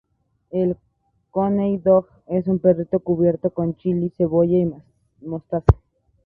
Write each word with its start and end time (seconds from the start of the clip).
El 0.49 0.77
"Coney 1.29 1.77
dog" 1.77 2.07
es 2.25 2.47
un 2.47 2.57
perrito 2.57 3.01
cubierto 3.01 3.51
con 3.51 3.75
chili, 3.77 4.11
cebolla 4.17 4.57
y 4.57 4.73
mostaza. 5.23 5.63